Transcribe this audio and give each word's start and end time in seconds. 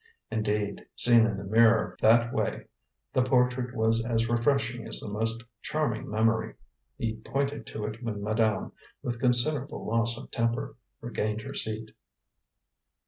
Indeed, 0.31 0.87
seen 0.95 1.27
in 1.27 1.37
the 1.37 1.43
mirror, 1.43 1.95
that 2.01 2.33
way, 2.33 2.65
the 3.13 3.21
portrait 3.21 3.75
was 3.75 4.03
as 4.03 4.27
refreshing 4.27 4.87
as 4.87 4.99
the 4.99 5.07
most 5.13 5.43
charming 5.61 6.09
memory. 6.09 6.55
He 6.97 7.17
pointed 7.17 7.67
to 7.67 7.85
it 7.85 8.01
when 8.01 8.23
madame, 8.23 8.71
with 9.03 9.19
considerable 9.19 9.85
loss 9.85 10.17
of 10.17 10.31
temper, 10.31 10.75
regained 11.01 11.41
her 11.43 11.53
seat. 11.53 11.91